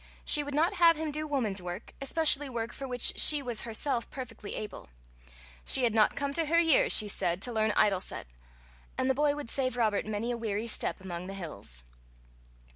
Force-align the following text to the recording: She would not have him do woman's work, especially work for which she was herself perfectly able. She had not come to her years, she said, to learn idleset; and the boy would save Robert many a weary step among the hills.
She 0.25 0.43
would 0.43 0.55
not 0.55 0.73
have 0.73 0.97
him 0.97 1.11
do 1.11 1.27
woman's 1.27 1.61
work, 1.61 1.93
especially 2.01 2.49
work 2.49 2.73
for 2.73 2.87
which 2.87 3.19
she 3.19 3.43
was 3.43 3.61
herself 3.61 4.09
perfectly 4.09 4.55
able. 4.55 4.89
She 5.63 5.83
had 5.83 5.93
not 5.93 6.15
come 6.15 6.33
to 6.33 6.47
her 6.47 6.57
years, 6.59 6.91
she 6.91 7.07
said, 7.07 7.39
to 7.43 7.53
learn 7.53 7.71
idleset; 7.75 8.25
and 8.97 9.11
the 9.11 9.13
boy 9.13 9.35
would 9.35 9.51
save 9.51 9.77
Robert 9.77 10.07
many 10.07 10.31
a 10.31 10.37
weary 10.37 10.65
step 10.65 11.01
among 11.01 11.27
the 11.27 11.35
hills. 11.35 11.83